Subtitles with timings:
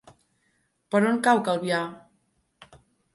[0.95, 1.83] Per on cau Calvià?